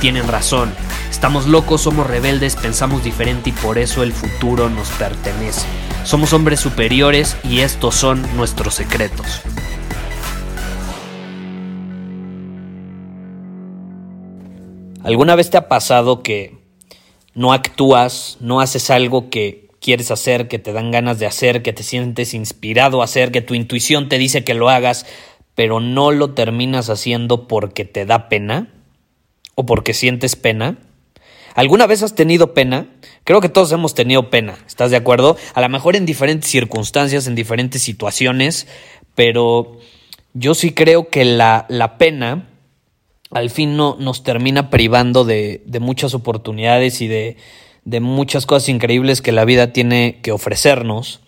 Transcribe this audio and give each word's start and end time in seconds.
tienen 0.00 0.26
razón. 0.26 0.72
Estamos 1.10 1.46
locos, 1.46 1.82
somos 1.82 2.06
rebeldes, 2.06 2.56
pensamos 2.56 3.04
diferente 3.04 3.50
y 3.50 3.52
por 3.52 3.78
eso 3.78 4.02
el 4.02 4.12
futuro 4.12 4.70
nos 4.70 4.88
pertenece. 4.90 5.66
Somos 6.04 6.32
hombres 6.32 6.58
superiores 6.58 7.36
y 7.44 7.60
estos 7.60 7.94
son 7.94 8.24
nuestros 8.36 8.74
secretos. 8.74 9.42
¿Alguna 15.04 15.34
vez 15.34 15.50
te 15.50 15.58
ha 15.58 15.68
pasado 15.68 16.22
que 16.22 16.58
no 17.34 17.52
actúas, 17.52 18.38
no 18.40 18.60
haces 18.60 18.90
algo 18.90 19.28
que 19.30 19.68
quieres 19.80 20.10
hacer, 20.10 20.48
que 20.48 20.58
te 20.58 20.72
dan 20.72 20.90
ganas 20.90 21.18
de 21.18 21.26
hacer, 21.26 21.62
que 21.62 21.72
te 21.72 21.82
sientes 21.82 22.34
inspirado 22.34 23.00
a 23.02 23.04
hacer, 23.04 23.32
que 23.32 23.40
tu 23.42 23.54
intuición 23.54 24.08
te 24.08 24.18
dice 24.18 24.44
que 24.44 24.54
lo 24.54 24.68
hagas, 24.68 25.06
pero 25.54 25.80
no 25.80 26.10
lo 26.10 26.32
terminas 26.32 26.88
haciendo 26.90 27.48
porque 27.48 27.84
te 27.84 28.06
da 28.06 28.28
pena 28.28 28.79
o 29.54 29.66
porque 29.66 29.94
sientes 29.94 30.36
pena? 30.36 30.78
¿Alguna 31.54 31.86
vez 31.86 32.02
has 32.02 32.14
tenido 32.14 32.54
pena? 32.54 32.88
Creo 33.24 33.40
que 33.40 33.48
todos 33.48 33.72
hemos 33.72 33.94
tenido 33.94 34.30
pena, 34.30 34.58
¿estás 34.66 34.90
de 34.90 34.96
acuerdo? 34.96 35.36
A 35.54 35.60
lo 35.60 35.68
mejor 35.68 35.96
en 35.96 36.06
diferentes 36.06 36.50
circunstancias, 36.50 37.26
en 37.26 37.34
diferentes 37.34 37.82
situaciones, 37.82 38.66
pero 39.14 39.78
yo 40.32 40.54
sí 40.54 40.72
creo 40.72 41.08
que 41.08 41.24
la, 41.24 41.66
la 41.68 41.98
pena 41.98 42.46
al 43.30 43.50
fin 43.50 43.76
no, 43.76 43.96
nos 43.98 44.22
termina 44.22 44.70
privando 44.70 45.24
de, 45.24 45.62
de 45.66 45.80
muchas 45.80 46.14
oportunidades 46.14 47.00
y 47.00 47.08
de, 47.08 47.36
de, 47.84 48.00
muchas 48.00 48.44
cosas 48.44 48.68
increíbles 48.68 49.22
que 49.22 49.32
la 49.32 49.44
vida 49.44 49.72
tiene 49.72 50.18
que 50.22 50.32
ofrecernos. 50.32 51.20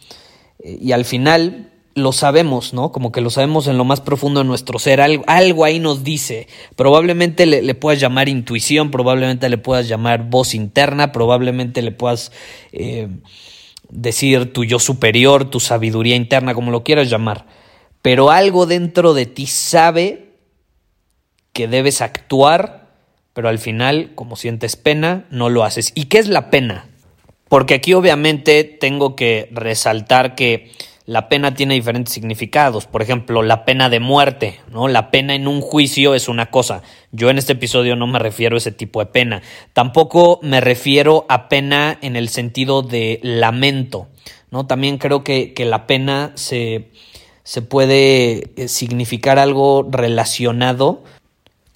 Y 0.64 0.92
al 0.92 1.04
final 1.04 1.71
lo 1.94 2.12
sabemos, 2.12 2.72
¿no? 2.72 2.92
Como 2.92 3.12
que 3.12 3.20
lo 3.20 3.30
sabemos 3.30 3.66
en 3.66 3.76
lo 3.76 3.84
más 3.84 4.00
profundo 4.00 4.40
de 4.40 4.46
nuestro 4.46 4.78
ser. 4.78 5.00
Algo, 5.00 5.64
ahí 5.64 5.78
nos 5.78 6.04
dice. 6.04 6.48
Probablemente 6.76 7.46
le, 7.46 7.62
le, 7.62 7.74
puedas 7.74 8.00
llamar 8.00 8.28
intuición, 8.28 8.90
probablemente 8.90 9.48
le 9.48 9.58
puedas 9.58 9.88
llamar 9.88 10.28
voz 10.28 10.54
interna, 10.54 11.12
probablemente 11.12 11.82
le 11.82 11.92
puedas 11.92 12.32
eh, 12.72 13.08
decir 13.90 14.52
tu 14.52 14.64
yo 14.64 14.78
superior, 14.78 15.50
tu 15.50 15.60
sabiduría 15.60 16.16
interna, 16.16 16.54
como 16.54 16.70
lo 16.70 16.82
quieras 16.82 17.10
llamar. 17.10 17.46
Pero 18.00 18.30
algo 18.30 18.66
dentro 18.66 19.14
de 19.14 19.26
ti 19.26 19.46
sabe 19.46 20.32
que 21.52 21.68
debes 21.68 22.00
actuar, 22.00 22.88
pero 23.34 23.48
al 23.48 23.58
final, 23.58 24.12
como 24.14 24.36
sientes 24.36 24.76
pena, 24.76 25.26
no 25.30 25.50
lo 25.50 25.64
haces. 25.64 25.92
¿Y 25.94 26.06
qué 26.06 26.18
es 26.18 26.28
la 26.28 26.50
pena? 26.50 26.88
Porque 27.48 27.74
aquí 27.74 27.92
obviamente 27.92 28.64
tengo 28.64 29.14
que 29.14 29.48
resaltar 29.52 30.34
que 30.34 30.72
la 31.04 31.28
pena 31.28 31.54
tiene 31.54 31.74
diferentes 31.74 32.14
significados. 32.14 32.86
Por 32.86 33.02
ejemplo, 33.02 33.42
la 33.42 33.64
pena 33.64 33.88
de 33.88 34.00
muerte, 34.00 34.60
¿no? 34.70 34.88
La 34.88 35.10
pena 35.10 35.34
en 35.34 35.48
un 35.48 35.60
juicio 35.60 36.14
es 36.14 36.28
una 36.28 36.46
cosa. 36.50 36.82
Yo 37.10 37.30
en 37.30 37.38
este 37.38 37.54
episodio 37.54 37.96
no 37.96 38.06
me 38.06 38.18
refiero 38.18 38.56
a 38.56 38.58
ese 38.58 38.72
tipo 38.72 39.00
de 39.00 39.06
pena. 39.06 39.42
Tampoco 39.72 40.38
me 40.42 40.60
refiero 40.60 41.26
a 41.28 41.48
pena 41.48 41.98
en 42.02 42.16
el 42.16 42.28
sentido 42.28 42.82
de 42.82 43.18
lamento, 43.22 44.08
¿no? 44.50 44.66
También 44.66 44.98
creo 44.98 45.24
que, 45.24 45.54
que 45.54 45.64
la 45.64 45.86
pena 45.86 46.32
se, 46.34 46.90
se 47.42 47.62
puede 47.62 48.52
eh, 48.56 48.68
significar 48.68 49.38
algo 49.38 49.86
relacionado 49.90 51.02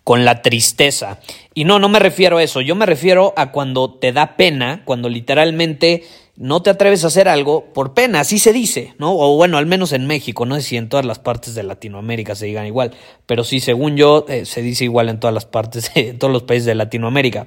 con 0.04 0.24
la 0.24 0.40
tristeza. 0.40 1.18
Y 1.52 1.64
no, 1.64 1.80
no 1.80 1.88
me 1.88 1.98
refiero 1.98 2.38
a 2.38 2.42
eso, 2.44 2.60
yo 2.60 2.76
me 2.76 2.86
refiero 2.86 3.34
a 3.36 3.50
cuando 3.50 3.92
te 3.94 4.12
da 4.12 4.36
pena, 4.36 4.82
cuando 4.84 5.08
literalmente 5.08 6.04
no 6.36 6.62
te 6.62 6.70
atreves 6.70 7.04
a 7.04 7.06
hacer 7.06 7.28
algo 7.28 7.72
por 7.72 7.94
pena, 7.94 8.20
así 8.20 8.38
se 8.38 8.52
dice, 8.52 8.94
¿no? 8.98 9.16
O 9.16 9.36
bueno, 9.36 9.56
al 9.56 9.66
menos 9.66 9.92
en 9.92 10.06
México, 10.06 10.44
no 10.44 10.54
sé 10.56 10.62
si 10.62 10.76
en 10.76 10.88
todas 10.88 11.06
las 11.06 11.18
partes 11.18 11.54
de 11.54 11.62
Latinoamérica 11.62 12.34
se 12.34 12.46
digan 12.46 12.66
igual, 12.66 12.94
pero 13.24 13.42
sí, 13.42 13.60
según 13.60 13.96
yo, 13.96 14.26
eh, 14.28 14.44
se 14.44 14.62
dice 14.62 14.84
igual 14.84 15.08
en 15.08 15.18
todas 15.18 15.34
las 15.34 15.46
partes, 15.46 15.90
en 15.94 16.18
todos 16.18 16.32
los 16.32 16.42
países 16.42 16.66
de 16.66 16.74
Latinoamérica. 16.74 17.46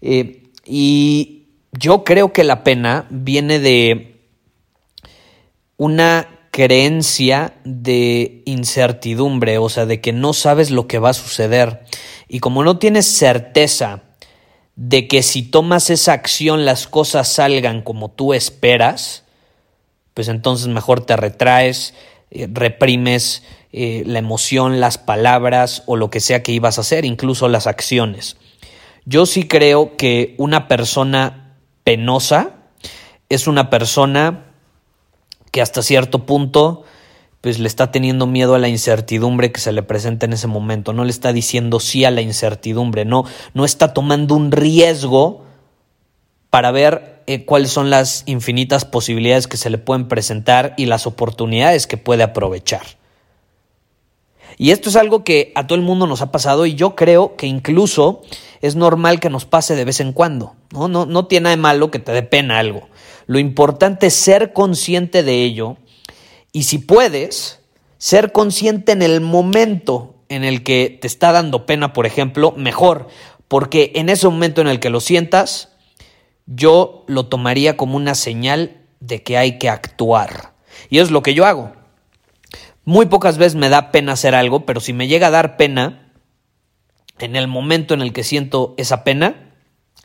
Eh, 0.00 0.44
y 0.64 1.46
yo 1.72 2.04
creo 2.04 2.32
que 2.32 2.44
la 2.44 2.64
pena 2.64 3.06
viene 3.10 3.58
de 3.58 4.16
una 5.76 6.28
creencia 6.50 7.52
de 7.64 8.42
incertidumbre, 8.46 9.58
o 9.58 9.68
sea, 9.68 9.84
de 9.84 10.00
que 10.00 10.14
no 10.14 10.32
sabes 10.32 10.70
lo 10.70 10.86
que 10.86 10.98
va 10.98 11.10
a 11.10 11.14
suceder. 11.14 11.82
Y 12.28 12.40
como 12.40 12.64
no 12.64 12.78
tienes 12.78 13.04
certeza 13.04 14.04
de 14.76 15.08
que 15.08 15.22
si 15.22 15.42
tomas 15.42 15.90
esa 15.90 16.12
acción 16.12 16.64
las 16.64 16.86
cosas 16.86 17.28
salgan 17.28 17.82
como 17.82 18.10
tú 18.10 18.34
esperas, 18.34 19.24
pues 20.14 20.28
entonces 20.28 20.68
mejor 20.68 21.04
te 21.04 21.16
retraes, 21.16 21.94
eh, 22.30 22.46
reprimes 22.50 23.42
eh, 23.72 24.02
la 24.06 24.18
emoción, 24.18 24.80
las 24.80 24.98
palabras 24.98 25.82
o 25.86 25.96
lo 25.96 26.10
que 26.10 26.20
sea 26.20 26.42
que 26.42 26.52
ibas 26.52 26.78
a 26.78 26.82
hacer, 26.82 27.04
incluso 27.04 27.48
las 27.48 27.66
acciones. 27.66 28.36
Yo 29.06 29.24
sí 29.24 29.48
creo 29.48 29.96
que 29.96 30.34
una 30.38 30.68
persona 30.68 31.54
penosa 31.84 32.52
es 33.28 33.46
una 33.46 33.70
persona 33.70 34.44
que 35.52 35.62
hasta 35.62 35.82
cierto 35.82 36.26
punto 36.26 36.84
pues 37.46 37.60
le 37.60 37.68
está 37.68 37.92
teniendo 37.92 38.26
miedo 38.26 38.56
a 38.56 38.58
la 38.58 38.66
incertidumbre 38.66 39.52
que 39.52 39.60
se 39.60 39.70
le 39.70 39.84
presenta 39.84 40.26
en 40.26 40.32
ese 40.32 40.48
momento, 40.48 40.92
no 40.92 41.04
le 41.04 41.12
está 41.12 41.32
diciendo 41.32 41.78
sí 41.78 42.04
a 42.04 42.10
la 42.10 42.20
incertidumbre, 42.20 43.04
no, 43.04 43.24
no 43.54 43.64
está 43.64 43.94
tomando 43.94 44.34
un 44.34 44.50
riesgo 44.50 45.44
para 46.50 46.72
ver 46.72 47.22
eh, 47.28 47.44
cuáles 47.44 47.70
son 47.70 47.88
las 47.88 48.24
infinitas 48.26 48.84
posibilidades 48.84 49.46
que 49.46 49.58
se 49.58 49.70
le 49.70 49.78
pueden 49.78 50.08
presentar 50.08 50.74
y 50.76 50.86
las 50.86 51.06
oportunidades 51.06 51.86
que 51.86 51.96
puede 51.96 52.24
aprovechar. 52.24 52.82
Y 54.58 54.72
esto 54.72 54.88
es 54.88 54.96
algo 54.96 55.22
que 55.22 55.52
a 55.54 55.68
todo 55.68 55.78
el 55.78 55.84
mundo 55.84 56.08
nos 56.08 56.22
ha 56.22 56.32
pasado 56.32 56.66
y 56.66 56.74
yo 56.74 56.96
creo 56.96 57.36
que 57.36 57.46
incluso 57.46 58.22
es 58.60 58.74
normal 58.74 59.20
que 59.20 59.30
nos 59.30 59.44
pase 59.44 59.76
de 59.76 59.84
vez 59.84 60.00
en 60.00 60.12
cuando. 60.12 60.56
No, 60.72 60.88
no, 60.88 61.06
no 61.06 61.26
tiene 61.26 61.44
nada 61.44 61.54
de 61.54 61.62
malo 61.62 61.92
que 61.92 62.00
te 62.00 62.10
dé 62.10 62.24
pena 62.24 62.58
algo. 62.58 62.88
Lo 63.26 63.38
importante 63.38 64.08
es 64.08 64.14
ser 64.14 64.52
consciente 64.52 65.22
de 65.22 65.44
ello 65.44 65.76
y 66.56 66.62
si 66.62 66.78
puedes, 66.78 67.60
ser 67.98 68.32
consciente 68.32 68.92
en 68.92 69.02
el 69.02 69.20
momento 69.20 70.14
en 70.30 70.42
el 70.42 70.62
que 70.62 70.98
te 70.98 71.06
está 71.06 71.30
dando 71.30 71.66
pena, 71.66 71.92
por 71.92 72.06
ejemplo, 72.06 72.54
mejor, 72.56 73.08
porque 73.46 73.92
en 73.94 74.08
ese 74.08 74.26
momento 74.26 74.62
en 74.62 74.68
el 74.68 74.80
que 74.80 74.88
lo 74.88 75.00
sientas, 75.00 75.74
yo 76.46 77.04
lo 77.08 77.26
tomaría 77.26 77.76
como 77.76 77.98
una 77.98 78.14
señal 78.14 78.80
de 79.00 79.22
que 79.22 79.36
hay 79.36 79.58
que 79.58 79.68
actuar. 79.68 80.54
Y 80.88 81.00
es 81.00 81.10
lo 81.10 81.22
que 81.22 81.34
yo 81.34 81.44
hago. 81.44 81.72
Muy 82.86 83.04
pocas 83.04 83.36
veces 83.36 83.56
me 83.56 83.68
da 83.68 83.90
pena 83.90 84.12
hacer 84.12 84.34
algo, 84.34 84.64
pero 84.64 84.80
si 84.80 84.94
me 84.94 85.08
llega 85.08 85.26
a 85.26 85.32
dar 85.32 85.58
pena, 85.58 86.10
en 87.18 87.36
el 87.36 87.48
momento 87.48 87.92
en 87.92 88.00
el 88.00 88.14
que 88.14 88.24
siento 88.24 88.72
esa 88.78 89.04
pena, 89.04 89.52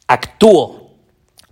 actúo 0.06 0.81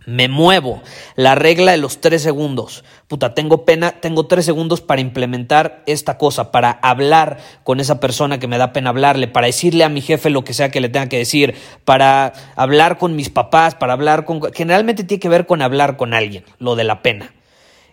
me 0.09 0.27
muevo. 0.27 0.81
La 1.15 1.35
regla 1.35 1.71
de 1.71 1.77
los 1.77 2.01
tres 2.01 2.21
segundos. 2.21 2.83
Puta, 3.07 3.33
tengo 3.33 3.63
pena, 3.63 3.91
tengo 3.91 4.25
tres 4.25 4.45
segundos 4.45 4.81
para 4.81 5.01
implementar 5.01 5.83
esta 5.85 6.17
cosa, 6.17 6.51
para 6.51 6.71
hablar 6.71 7.37
con 7.63 7.79
esa 7.79 7.99
persona 7.99 8.39
que 8.39 8.47
me 8.47 8.57
da 8.57 8.73
pena 8.73 8.89
hablarle, 8.89 9.27
para 9.27 9.47
decirle 9.47 9.83
a 9.83 9.89
mi 9.89 10.01
jefe 10.01 10.29
lo 10.29 10.43
que 10.43 10.53
sea 10.53 10.71
que 10.71 10.81
le 10.81 10.89
tenga 10.89 11.09
que 11.09 11.17
decir, 11.17 11.55
para 11.85 12.33
hablar 12.55 12.97
con 12.97 13.15
mis 13.15 13.29
papás, 13.29 13.75
para 13.75 13.93
hablar 13.93 14.25
con... 14.25 14.41
Generalmente 14.53 15.03
tiene 15.03 15.21
que 15.21 15.29
ver 15.29 15.45
con 15.45 15.61
hablar 15.61 15.95
con 15.95 16.13
alguien, 16.13 16.43
lo 16.57 16.75
de 16.75 16.83
la 16.83 17.01
pena. 17.01 17.33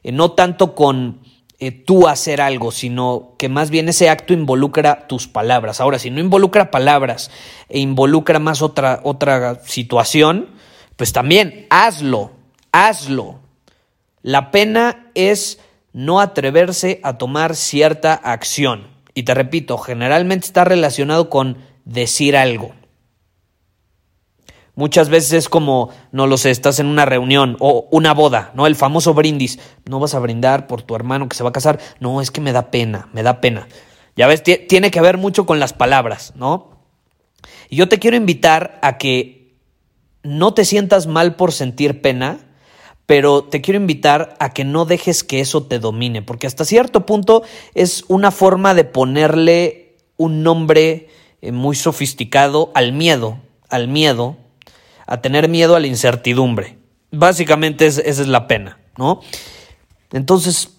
Eh, 0.03 0.13
no 0.13 0.33
tanto 0.33 0.75
con 0.75 1.21
eh, 1.59 1.71
tú 1.71 2.09
hacer 2.09 2.41
algo, 2.41 2.71
sino 2.71 3.35
que 3.39 3.49
más 3.49 3.71
bien 3.71 3.89
ese 3.89 4.09
acto 4.09 4.33
involucra 4.33 5.07
tus 5.07 5.29
palabras. 5.29 5.81
Ahora, 5.81 5.99
si 5.99 6.11
no 6.11 6.21
involucra 6.21 6.71
palabras 6.71 7.31
e 7.69 7.79
involucra 7.79 8.39
más 8.39 8.63
otra, 8.63 9.01
otra 9.05 9.61
situación, 9.65 10.57
pues 10.97 11.13
también 11.13 11.67
hazlo, 11.71 12.33
hazlo. 12.73 13.41
La 14.23 14.51
pena 14.51 15.11
es 15.15 15.61
no 15.93 16.21
atreverse 16.21 17.01
a 17.05 17.17
tomar 17.19 17.55
cierta 17.55 18.15
acción. 18.15 18.89
Y 19.15 19.23
te 19.23 19.35
repito, 19.35 19.79
generalmente 19.79 20.47
está 20.47 20.65
relacionado 20.65 21.31
con 21.31 21.59
decir 21.85 22.37
algo. 22.37 22.75
Muchas 24.75 25.09
veces 25.09 25.33
es 25.33 25.49
como, 25.49 25.89
no 26.13 26.27
lo 26.27 26.37
sé, 26.37 26.51
estás 26.51 26.81
en 26.81 26.87
una 26.87 27.07
reunión 27.07 27.57
o 27.61 27.89
una 27.91 28.13
boda, 28.13 28.51
¿no? 28.55 28.67
El 28.67 28.77
famoso 28.77 29.15
brindis. 29.15 29.59
No 29.87 30.01
vas 30.01 30.15
a 30.15 30.19
brindar 30.19 30.67
por 30.67 30.83
tu 30.83 30.95
hermano 30.95 31.31
que 31.31 31.37
se 31.37 31.43
va 31.43 31.49
a 31.49 31.53
casar. 31.53 31.79
No, 31.99 32.21
es 32.21 32.31
que 32.31 32.43
me 32.43 32.53
da 32.53 32.71
pena, 32.71 33.09
me 33.15 33.23
da 33.23 33.41
pena. 33.41 33.69
Ya 34.17 34.27
ves, 34.27 34.43
tiene 34.43 34.91
que 34.91 35.01
ver 35.01 35.17
mucho 35.17 35.47
con 35.47 35.61
las 35.61 35.73
palabras, 35.73 36.35
¿no? 36.37 36.73
Y 37.71 37.77
yo 37.77 37.89
te 37.89 37.99
quiero 37.99 38.19
invitar 38.19 38.79
a 38.83 38.99
que 38.99 39.46
no 40.27 40.55
te 40.55 40.65
sientas 40.65 41.07
mal 41.07 41.37
por 41.37 41.53
sentir 41.53 42.03
pena, 42.03 42.41
pero 43.07 43.45
te 43.45 43.61
quiero 43.61 43.79
invitar 43.79 44.35
a 44.41 44.53
que 44.53 44.65
no 44.65 44.85
dejes 44.85 45.23
que 45.23 45.41
eso 45.41 45.63
te 45.63 45.79
domine, 45.79 46.23
porque 46.23 46.47
hasta 46.47 46.65
cierto 46.65 47.07
punto 47.07 47.43
es 47.75 48.05
una 48.09 48.31
forma 48.31 48.75
de 48.75 48.85
ponerle 48.85 49.97
un 50.17 50.43
nombre 50.43 51.09
eh, 51.41 51.53
muy 51.53 51.77
sofisticado 51.77 52.73
al 52.75 52.93
miedo, 52.93 53.39
al 53.69 53.87
miedo, 53.87 54.37
a 55.07 55.21
tener 55.21 55.49
miedo 55.49 55.77
a 55.77 55.81
la 55.81 55.87
incertidumbre. 55.87 56.79
Básicamente 57.13 57.87
esa 57.87 58.03
es 58.03 58.27
la 58.27 58.49
pena, 58.49 58.81
¿no? 58.99 59.21
Entonces, 60.13 60.71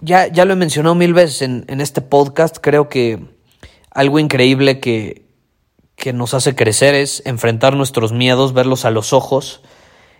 ya, 0.00 0.26
ya 0.26 0.44
lo 0.44 0.54
he 0.54 0.56
mencionado 0.56 0.96
mil 0.96 1.14
veces 1.14 1.42
en, 1.42 1.64
en 1.68 1.80
este 1.80 2.00
podcast, 2.00 2.56
creo 2.60 2.88
que 2.88 3.20
algo 3.90 4.18
increíble 4.18 4.80
que, 4.80 5.27
que 5.98 6.12
nos 6.12 6.32
hace 6.32 6.54
crecer 6.54 6.94
es 6.94 7.22
enfrentar 7.26 7.74
nuestros 7.76 8.12
miedos, 8.12 8.54
verlos 8.54 8.84
a 8.84 8.90
los 8.90 9.12
ojos 9.12 9.60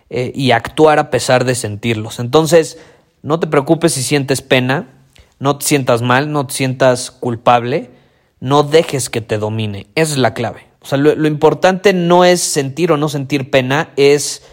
eh, 0.09 0.31
y 0.35 0.51
actuar 0.51 0.99
a 0.99 1.09
pesar 1.09 1.45
de 1.45 1.55
sentirlos. 1.55 2.19
Entonces, 2.19 2.77
no 3.23 3.39
te 3.39 3.47
preocupes 3.47 3.93
si 3.93 4.03
sientes 4.03 4.41
pena, 4.41 4.89
no 5.39 5.57
te 5.57 5.65
sientas 5.65 6.01
mal, 6.01 6.33
no 6.33 6.45
te 6.45 6.53
sientas 6.53 7.11
culpable, 7.11 7.91
no 8.41 8.63
dejes 8.63 9.09
que 9.09 9.21
te 9.21 9.37
domine. 9.37 9.87
Esa 9.95 10.11
es 10.11 10.17
la 10.17 10.33
clave. 10.33 10.67
O 10.81 10.85
sea, 10.85 10.97
lo, 10.97 11.27
importante 11.27 11.93
no 11.93 12.25
es 12.25 12.41
sentir 12.41 12.91
o 12.91 12.97
no 12.97 13.07
sentir 13.07 13.49
pena, 13.49 13.91
es 13.95 14.43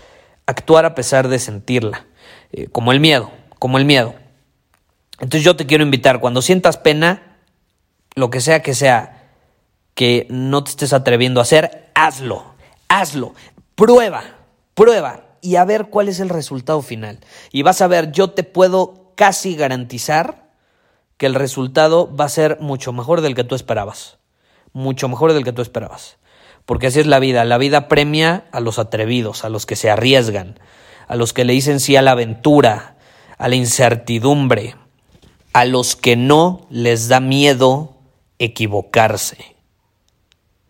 actuar 0.47 0.85
a 0.85 0.95
pesar 0.95 1.27
de 1.27 1.41
sentirla, 1.41 2.07
eh, 2.53 2.69
como 2.71 2.93
el 2.93 3.01
miedo, 3.01 3.33
como 3.59 3.79
el 3.79 3.85
miedo. 3.85 4.15
Entonces 5.19 5.43
yo 5.43 5.57
te 5.57 5.67
quiero 5.67 5.83
invitar, 5.83 6.21
cuando 6.21 6.41
sientas 6.41 6.77
pena, 6.77 7.39
lo 8.15 8.31
que 8.31 8.41
sea 8.41 8.63
que 8.63 8.75
sea, 8.75 9.16
que 9.97 10.27
no 10.29 10.63
te 10.63 10.71
estés 10.71 10.93
atreviendo 10.93 11.41
a 11.41 11.45
hacer, 11.45 11.91
hazlo, 11.95 12.45
hazlo, 12.87 13.33
prueba, 13.75 14.23
prueba 14.75 15.25
y 15.41 15.57
a 15.57 15.65
ver 15.65 15.87
cuál 15.87 16.11
es 16.11 16.21
el 16.21 16.29
resultado 16.29 16.83
final. 16.83 17.19
Y 17.51 17.63
vas 17.63 17.81
a 17.81 17.87
ver, 17.87 18.13
yo 18.13 18.31
te 18.31 18.45
puedo 18.45 19.13
casi 19.17 19.57
garantizar 19.57 20.51
que 21.17 21.25
el 21.25 21.35
resultado 21.35 22.15
va 22.15 22.27
a 22.27 22.29
ser 22.29 22.59
mucho 22.61 22.93
mejor 22.93 23.23
del 23.23 23.35
que 23.35 23.43
tú 23.43 23.55
esperabas, 23.55 24.19
mucho 24.75 25.09
mejor 25.09 25.33
del 25.33 25.45
que 25.45 25.55
tú 25.55 25.63
esperabas. 25.63 26.19
Porque 26.67 26.89
así 26.89 27.01
es 27.01 27.07
la 27.07 27.19
vida, 27.19 27.47
la 27.47 27.57
vida 27.57 27.89
premia 27.89 28.45
a 28.53 28.61
los 28.61 28.79
atrevidos, 28.79 29.47
a 29.47 29.49
los 29.49 29.65
que 29.65 29.77
se 29.77 29.89
arriesgan, 29.89 30.61
a 31.09 31.17
los 31.17 31.33
que 31.33 31.47
le 31.47 31.55
dicen 31.55 31.81
sí 31.81 31.97
a 31.97 32.03
la 32.03 32.11
aventura, 32.11 32.99
a 33.39 33.49
la 33.49 33.55
incertidumbre, 33.55 34.77
a 35.55 35.65
los 35.65 35.97
que 35.97 36.17
no 36.17 36.67
les 36.69 37.09
da 37.09 37.21
miedo 37.21 37.97
equivocarse. 38.39 39.56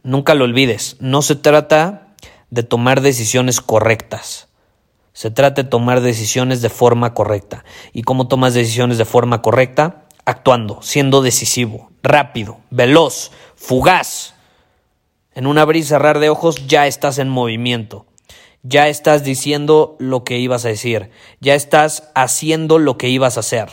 Nunca 0.06 0.34
lo 0.36 0.44
olvides, 0.44 0.96
no 1.00 1.20
se 1.20 1.34
trata 1.34 2.14
de 2.50 2.62
tomar 2.62 3.00
decisiones 3.00 3.60
correctas. 3.60 4.46
Se 5.12 5.32
trata 5.32 5.64
de 5.64 5.68
tomar 5.68 6.00
decisiones 6.00 6.62
de 6.62 6.68
forma 6.68 7.12
correcta. 7.12 7.64
¿Y 7.92 8.02
cómo 8.02 8.28
tomas 8.28 8.54
decisiones 8.54 8.98
de 8.98 9.04
forma 9.04 9.42
correcta? 9.42 10.04
Actuando, 10.24 10.80
siendo 10.80 11.22
decisivo, 11.22 11.90
rápido, 12.04 12.58
veloz, 12.70 13.32
fugaz. 13.56 14.34
En 15.34 15.48
un 15.48 15.58
abrir 15.58 15.82
y 15.82 15.86
cerrar 15.86 16.20
de 16.20 16.30
ojos 16.30 16.68
ya 16.68 16.86
estás 16.86 17.18
en 17.18 17.28
movimiento. 17.28 18.06
Ya 18.62 18.86
estás 18.86 19.24
diciendo 19.24 19.96
lo 19.98 20.22
que 20.22 20.38
ibas 20.38 20.64
a 20.66 20.68
decir. 20.68 21.10
Ya 21.40 21.56
estás 21.56 22.12
haciendo 22.14 22.78
lo 22.78 22.96
que 22.96 23.08
ibas 23.08 23.38
a 23.38 23.40
hacer. 23.40 23.70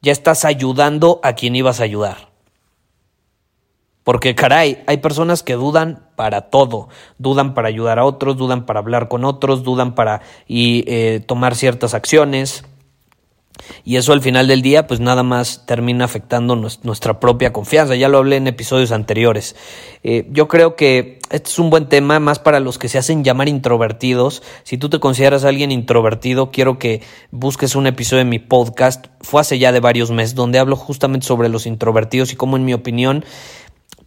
Ya 0.00 0.12
estás 0.12 0.44
ayudando 0.44 1.18
a 1.24 1.32
quien 1.32 1.56
ibas 1.56 1.80
a 1.80 1.84
ayudar. 1.84 2.33
Porque 4.04 4.34
caray, 4.34 4.84
hay 4.86 4.98
personas 4.98 5.42
que 5.42 5.54
dudan 5.54 6.06
para 6.14 6.42
todo, 6.42 6.88
dudan 7.18 7.54
para 7.54 7.68
ayudar 7.68 7.98
a 7.98 8.04
otros, 8.04 8.36
dudan 8.36 8.66
para 8.66 8.80
hablar 8.80 9.08
con 9.08 9.24
otros, 9.24 9.64
dudan 9.64 9.94
para 9.94 10.20
y, 10.46 10.84
eh, 10.86 11.20
tomar 11.26 11.54
ciertas 11.54 11.94
acciones. 11.94 12.64
Y 13.84 13.96
eso 13.96 14.12
al 14.12 14.20
final 14.20 14.46
del 14.46 14.62
día, 14.62 14.86
pues 14.86 15.00
nada 15.00 15.22
más 15.22 15.64
termina 15.64 16.04
afectando 16.04 16.56
nuestra 16.56 17.20
propia 17.20 17.52
confianza. 17.52 17.94
Ya 17.94 18.08
lo 18.08 18.18
hablé 18.18 18.36
en 18.36 18.46
episodios 18.46 18.92
anteriores. 18.92 19.56
Eh, 20.02 20.26
yo 20.30 20.48
creo 20.48 20.74
que 20.76 21.20
este 21.30 21.50
es 21.50 21.58
un 21.58 21.70
buen 21.70 21.88
tema, 21.88 22.20
más 22.20 22.38
para 22.38 22.60
los 22.60 22.78
que 22.78 22.88
se 22.88 22.98
hacen 22.98 23.24
llamar 23.24 23.48
introvertidos. 23.48 24.42
Si 24.64 24.76
tú 24.76 24.90
te 24.90 24.98
consideras 24.98 25.44
alguien 25.44 25.70
introvertido, 25.70 26.50
quiero 26.50 26.78
que 26.78 27.02
busques 27.30 27.76
un 27.76 27.86
episodio 27.86 28.24
de 28.24 28.30
mi 28.30 28.38
podcast. 28.38 29.06
Fue 29.20 29.40
hace 29.40 29.58
ya 29.58 29.72
de 29.72 29.80
varios 29.80 30.10
meses, 30.10 30.34
donde 30.34 30.58
hablo 30.58 30.76
justamente 30.76 31.26
sobre 31.26 31.48
los 31.48 31.66
introvertidos 31.66 32.32
y 32.32 32.36
cómo, 32.36 32.56
en 32.56 32.64
mi 32.64 32.74
opinión, 32.74 33.24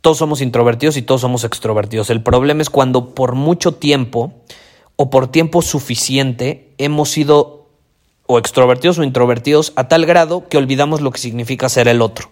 todos 0.07 0.19
somos 0.19 0.39
introvertidos 0.39 0.95
y 0.95 1.01
todos 1.01 1.19
somos 1.19 1.43
extrovertidos. 1.43 2.09
El 2.09 2.23
problema 2.23 2.61
es 2.61 2.69
cuando 2.69 3.13
por 3.13 3.35
mucho 3.35 3.73
tiempo 3.73 4.31
o 4.95 5.09
por 5.09 5.27
tiempo 5.27 5.61
suficiente 5.61 6.71
hemos 6.77 7.09
sido 7.09 7.67
o 8.25 8.39
extrovertidos 8.39 8.99
o 8.99 9.03
introvertidos 9.03 9.73
a 9.75 9.89
tal 9.89 10.05
grado 10.05 10.47
que 10.47 10.57
olvidamos 10.57 11.01
lo 11.01 11.11
que 11.11 11.19
significa 11.19 11.67
ser 11.67 11.89
el 11.89 12.01
otro. 12.01 12.29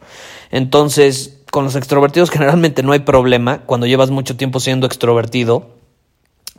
Entonces, 0.51 1.41
con 1.51 1.65
los 1.65 1.75
extrovertidos 1.75 2.29
generalmente 2.31 2.81
no 2.81 2.93
hay 2.93 2.99
problema 2.99 3.63
cuando 3.65 3.87
llevas 3.87 4.09
mucho 4.09 4.37
tiempo 4.37 4.61
siendo 4.61 4.87
extrovertido, 4.87 5.71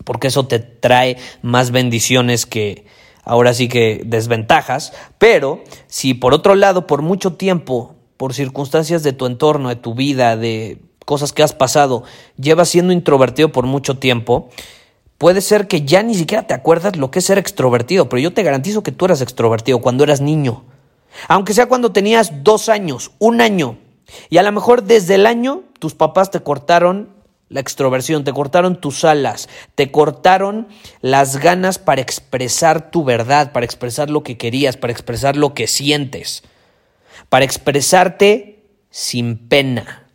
porque 0.05 0.27
eso 0.27 0.47
te 0.47 0.59
trae 0.59 1.17
más 1.41 1.71
bendiciones 1.71 2.45
que 2.45 2.85
ahora 3.25 3.55
sí 3.55 3.69
que 3.69 4.03
desventajas, 4.05 4.93
pero 5.17 5.65
si 5.87 6.13
por 6.13 6.35
otro 6.35 6.57
lado 6.57 6.87
por 6.87 7.01
mucho 7.01 7.33
tiempo, 7.37 7.95
por 8.19 8.35
circunstancias 8.35 9.03
de 9.03 9.15
tu 9.15 9.25
entorno, 9.25 9.71
de 9.71 9.77
tu 9.77 9.95
vida, 9.95 10.37
de 10.37 10.83
cosas 11.07 11.33
que 11.33 11.43
has 11.43 11.55
pasado, 11.55 12.03
llevas 12.37 12.69
siendo 12.69 12.93
introvertido 12.93 13.53
por 13.53 13.65
mucho 13.65 13.99
tiempo, 13.99 14.51
puede 15.17 15.41
ser 15.41 15.69
que 15.69 15.83
ya 15.83 16.03
ni 16.03 16.15
siquiera 16.15 16.47
te 16.47 16.53
acuerdas 16.53 16.97
lo 16.97 17.11
que 17.11 17.21
es 17.21 17.25
ser 17.25 17.39
extrovertido, 17.39 18.11
pero 18.11 18.21
yo 18.21 18.35
te 18.35 18.43
garantizo 18.43 18.83
que 18.83 18.93
tú 18.93 19.07
eras 19.07 19.23
extrovertido 19.23 19.81
cuando 19.81 20.05
eras 20.05 20.21
niño. 20.21 20.65
Aunque 21.29 21.55
sea 21.55 21.67
cuando 21.67 21.93
tenías 21.93 22.45
dos 22.45 22.69
años, 22.69 23.13
un 23.19 23.41
año, 23.41 23.79
y 24.29 24.37
a 24.37 24.43
lo 24.43 24.53
mejor 24.53 24.83
desde 24.83 25.15
el 25.15 25.27
año 25.27 25.63
tus 25.79 25.95
papás 25.95 26.31
te 26.31 26.41
cortaron 26.41 27.15
la 27.49 27.61
extroversión, 27.61 28.25
te 28.25 28.33
cortaron 28.33 28.81
tus 28.81 29.05
alas, 29.05 29.49
te 29.77 29.93
cortaron 29.93 30.67
las 31.01 31.37
ganas 31.37 31.79
para 31.79 32.01
expresar 32.01 32.91
tu 32.91 33.05
verdad, 33.05 33.53
para 33.53 33.65
expresar 33.65 34.11
lo 34.11 34.25
que 34.25 34.37
querías, 34.37 34.77
para 34.77 34.93
expresar 34.93 35.37
lo 35.37 35.55
que 35.55 35.69
sientes, 35.69 36.43
para 37.29 37.45
expresarte 37.45 38.65
sin 38.91 39.49
pena. 39.49 40.06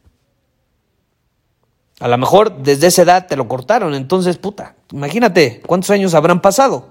A 2.01 2.08
lo 2.08 2.17
mejor 2.17 2.58
desde 2.58 2.88
esa 2.88 3.03
edad 3.03 3.27
te 3.27 3.36
lo 3.36 3.48
cortaron, 3.48 3.93
entonces, 3.93 4.38
puta, 4.38 4.75
imagínate 4.91 5.62
cuántos 5.67 5.91
años 5.91 6.15
habrán 6.15 6.41
pasado. 6.41 6.89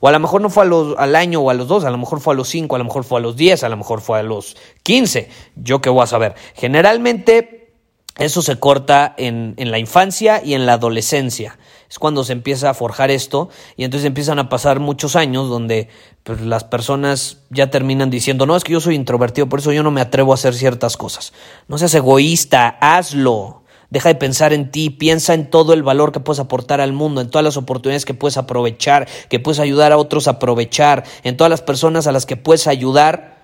O 0.00 0.06
a 0.06 0.12
lo 0.12 0.20
mejor 0.20 0.40
no 0.40 0.50
fue 0.50 0.64
al 0.98 1.16
año 1.16 1.40
o 1.40 1.50
a 1.50 1.54
los 1.54 1.66
dos, 1.66 1.84
a 1.84 1.90
lo 1.90 1.98
mejor 1.98 2.20
fue 2.20 2.34
a 2.34 2.36
los 2.36 2.48
cinco, 2.48 2.76
a 2.76 2.78
lo 2.78 2.84
mejor 2.84 3.02
fue 3.02 3.18
a 3.18 3.22
los 3.22 3.36
diez, 3.36 3.64
a 3.64 3.68
lo 3.68 3.76
mejor 3.76 4.00
fue 4.00 4.20
a 4.20 4.22
los 4.22 4.56
quince. 4.84 5.30
Yo 5.56 5.80
qué 5.80 5.90
voy 5.90 6.04
a 6.04 6.06
saber. 6.06 6.34
Generalmente 6.54 7.74
eso 8.18 8.40
se 8.40 8.58
corta 8.58 9.14
en, 9.16 9.54
en, 9.56 9.70
la 9.70 9.78
infancia 9.78 10.40
y 10.44 10.54
en 10.54 10.64
la 10.64 10.74
adolescencia. 10.74 11.58
Es 11.90 11.98
cuando 11.98 12.22
se 12.22 12.32
empieza 12.32 12.70
a 12.70 12.74
forjar 12.74 13.10
esto 13.10 13.48
y 13.76 13.84
entonces 13.84 14.06
empiezan 14.06 14.38
a 14.38 14.48
pasar 14.48 14.80
muchos 14.80 15.16
años 15.16 15.48
donde 15.48 15.88
pues, 16.22 16.40
las 16.40 16.62
personas 16.64 17.38
ya 17.50 17.70
terminan 17.70 18.10
diciendo, 18.10 18.46
no, 18.46 18.56
es 18.56 18.64
que 18.64 18.74
yo 18.74 18.80
soy 18.80 18.94
introvertido, 18.94 19.48
por 19.48 19.58
eso 19.58 19.72
yo 19.72 19.82
no 19.82 19.90
me 19.90 20.00
atrevo 20.00 20.32
a 20.32 20.34
hacer 20.34 20.54
ciertas 20.54 20.96
cosas. 20.96 21.32
No 21.68 21.78
seas 21.78 21.94
egoísta, 21.94 22.78
hazlo. 22.80 23.64
Deja 23.90 24.08
de 24.08 24.14
pensar 24.16 24.52
en 24.52 24.70
ti, 24.70 24.90
piensa 24.90 25.34
en 25.34 25.48
todo 25.48 25.72
el 25.72 25.82
valor 25.82 26.12
que 26.12 26.20
puedes 26.20 26.40
aportar 26.40 26.80
al 26.80 26.92
mundo, 26.92 27.20
en 27.20 27.30
todas 27.30 27.44
las 27.44 27.56
oportunidades 27.56 28.04
que 28.04 28.14
puedes 28.14 28.36
aprovechar, 28.36 29.08
que 29.28 29.38
puedes 29.38 29.60
ayudar 29.60 29.92
a 29.92 29.98
otros 29.98 30.26
a 30.26 30.32
aprovechar, 30.32 31.04
en 31.22 31.36
todas 31.36 31.50
las 31.50 31.62
personas 31.62 32.06
a 32.06 32.12
las 32.12 32.26
que 32.26 32.36
puedes 32.36 32.66
ayudar. 32.66 33.36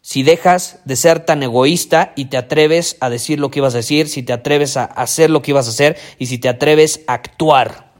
Si 0.00 0.22
dejas 0.22 0.80
de 0.84 0.96
ser 0.96 1.24
tan 1.24 1.42
egoísta 1.42 2.12
y 2.16 2.26
te 2.26 2.36
atreves 2.36 2.96
a 3.00 3.08
decir 3.10 3.38
lo 3.38 3.50
que 3.50 3.60
ibas 3.60 3.74
a 3.74 3.78
decir, 3.78 4.08
si 4.08 4.22
te 4.22 4.32
atreves 4.32 4.76
a 4.76 4.84
hacer 4.84 5.30
lo 5.30 5.42
que 5.42 5.52
ibas 5.52 5.66
a 5.66 5.70
hacer 5.70 5.96
y 6.18 6.26
si 6.26 6.38
te 6.38 6.48
atreves 6.48 7.02
a 7.06 7.14
actuar. 7.14 7.92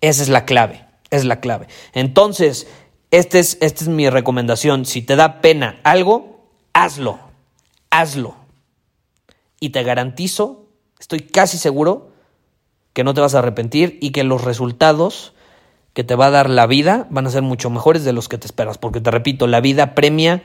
Esa 0.00 0.22
es 0.22 0.28
la 0.28 0.44
clave, 0.44 0.84
es 1.10 1.24
la 1.24 1.40
clave. 1.40 1.66
Entonces, 1.92 2.66
esta 3.10 3.38
es, 3.38 3.58
esta 3.60 3.84
es 3.84 3.88
mi 3.88 4.10
recomendación. 4.10 4.84
Si 4.84 5.02
te 5.02 5.16
da 5.16 5.40
pena 5.40 5.80
algo, 5.82 6.48
hazlo, 6.72 7.18
hazlo. 7.90 8.36
Y 9.60 9.70
te 9.70 9.82
garantizo 9.82 10.63
Estoy 11.04 11.20
casi 11.20 11.58
seguro 11.58 12.12
que 12.94 13.04
no 13.04 13.12
te 13.12 13.20
vas 13.20 13.34
a 13.34 13.40
arrepentir 13.40 13.98
y 14.00 14.08
que 14.08 14.24
los 14.24 14.42
resultados 14.42 15.34
que 15.92 16.02
te 16.02 16.14
va 16.14 16.28
a 16.28 16.30
dar 16.30 16.48
la 16.48 16.66
vida 16.66 17.06
van 17.10 17.26
a 17.26 17.30
ser 17.30 17.42
mucho 17.42 17.68
mejores 17.68 18.04
de 18.04 18.14
los 18.14 18.26
que 18.26 18.38
te 18.38 18.46
esperas. 18.46 18.78
Porque 18.78 19.02
te 19.02 19.10
repito, 19.10 19.46
la 19.46 19.60
vida 19.60 19.94
premia 19.94 20.42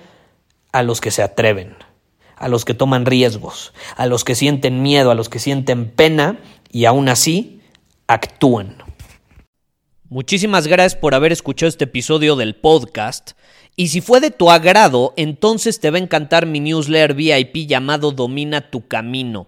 a 0.74 0.84
los 0.84 1.00
que 1.00 1.12
se 1.12 1.24
atreven, 1.24 1.78
a 2.36 2.50
los 2.50 2.66
que 2.66 2.74
toman 2.74 3.06
riesgos, 3.06 3.72
a 3.96 4.06
los 4.06 4.26
que 4.26 4.36
sienten 4.36 4.82
miedo, 4.82 5.12
a 5.12 5.16
los 5.16 5.30
que 5.30 5.40
sienten 5.40 5.90
pena 5.92 6.42
y 6.70 6.84
aún 6.84 7.08
así 7.08 7.62
actúan. 8.08 8.84
Muchísimas 10.10 10.68
gracias 10.68 11.00
por 11.00 11.16
haber 11.16 11.32
escuchado 11.32 11.70
este 11.70 11.86
episodio 11.86 12.36
del 12.36 12.58
podcast. 12.58 13.32
Y 13.78 13.88
si 13.88 14.02
fue 14.02 14.20
de 14.20 14.30
tu 14.30 14.52
agrado, 14.52 15.14
entonces 15.16 15.80
te 15.80 15.90
va 15.90 16.00
a 16.00 16.02
encantar 16.02 16.46
mi 16.46 16.60
newsletter 16.60 17.14
VIP 17.14 17.66
llamado 17.66 18.12
Domina 18.12 18.70
tu 18.70 18.90
Camino. 18.90 19.48